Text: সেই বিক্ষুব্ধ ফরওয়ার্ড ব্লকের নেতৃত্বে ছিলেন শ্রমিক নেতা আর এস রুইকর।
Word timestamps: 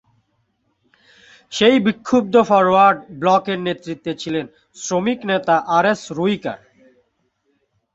সেই 1.51 1.77
বিক্ষুব্ধ 1.79 2.35
ফরওয়ার্ড 2.49 2.99
ব্লকের 3.21 3.59
নেতৃত্বে 3.67 4.11
ছিলেন 4.21 4.45
শ্রমিক 4.75 5.19
নেতা 5.31 5.55
আর 5.77 5.85
এস 5.91 6.01
রুইকর। 6.17 6.59